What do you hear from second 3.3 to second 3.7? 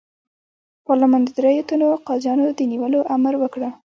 وکړ.